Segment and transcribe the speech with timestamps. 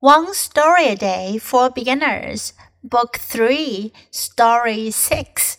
[0.00, 2.52] One Story a Day for Beginners,
[2.84, 5.58] Book 3, Story 6.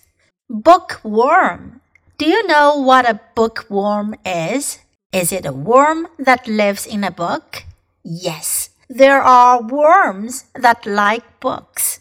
[0.49, 1.81] Bookworm.
[2.17, 4.79] Do you know what a bookworm is?
[5.11, 7.65] Is it a worm that lives in a book?
[8.01, 11.99] Yes, there are worms that like books.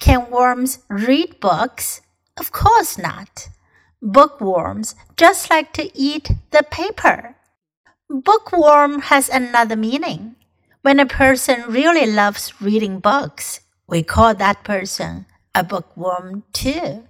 [0.00, 2.00] Can worms read books?
[2.38, 3.50] Of course not.
[4.00, 7.36] Bookworms just like to eat the paper.
[8.08, 10.36] Bookworm has another meaning.
[10.83, 17.05] When a person really loves reading books, we call that person a bookworm too.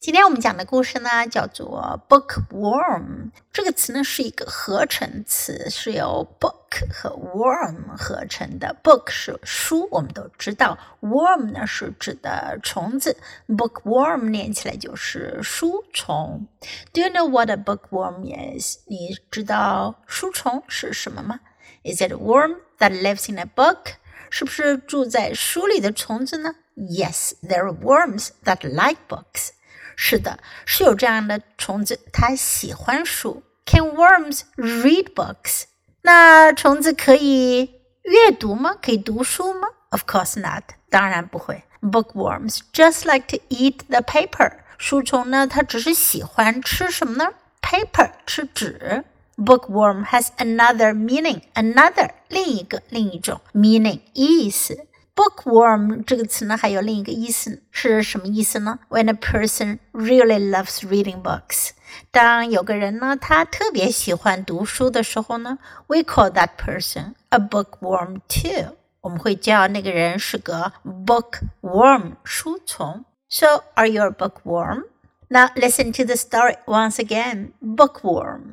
[0.00, 3.30] 今天我们讲的故事呢，叫做 bookworm。
[3.52, 8.76] 这个词呢是一个合成词，是由 book 和 worm 合成的。
[8.84, 13.16] book 是书，我们都知道；worm 呢是指的虫子。
[13.48, 16.46] bookworm 念起来就是书虫。
[16.92, 18.78] Do you know what a bookworm is？
[18.86, 21.40] 你知道书虫是什么吗
[21.84, 23.94] ？Is it a worm that lives in a book?
[24.30, 26.54] 是不是住在书里的虫子呢？
[26.76, 29.50] Yes, there are worms that like books.
[29.96, 33.42] 是的，是有这样的虫子，它喜欢书。
[33.66, 35.64] Can worms read books?
[36.02, 38.76] 那虫子可以阅读吗？
[38.80, 39.68] 可以读书吗？
[39.90, 40.64] Of course not.
[40.90, 41.64] 当然不会。
[41.80, 44.52] Bookworms just like to eat the paper.
[44.78, 47.32] 书虫呢，它只是喜欢吃什么呢？
[47.60, 49.04] Paper，吃纸。
[49.36, 51.42] Bookworm has another meaning.
[51.54, 54.86] Another 另一个另一种 meaning 意思。
[55.14, 58.78] Bookworm 这个词呢，还有另一个意思是什么意思呢？
[58.88, 61.70] When a person really loves reading books，
[62.12, 68.76] 当有个人呢，他特别喜欢读书的时候呢，we call that person a bookworm too。
[69.00, 73.04] 我们会叫那个人是个 bookworm 书虫。
[73.28, 74.84] So are you a bookworm?
[75.28, 77.52] Now listen to the story once again.
[77.60, 78.51] Bookworm.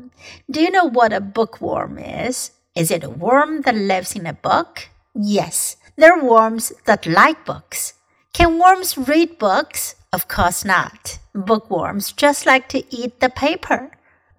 [0.51, 2.53] Do you know what a bookworm is?
[2.75, 4.89] Is it a worm that lives in a book?
[5.15, 7.95] Yes, there are worms that like books.
[8.33, 9.97] Can worms read books?
[10.13, 11.19] Of course not.
[11.35, 13.91] Bookworms just like to eat the paper.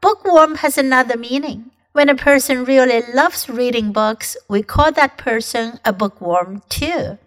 [0.02, 1.72] Bookworm has another meaning.
[1.94, 7.18] When a person really loves reading books, we call that person a bookworm too.